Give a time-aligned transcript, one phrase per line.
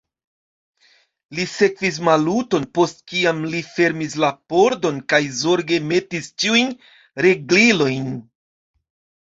[1.39, 6.75] Li sekvis Maluton, post kiam li fermis la pordon kaj zorge metis ĉiujn
[7.29, 8.13] riglilojn.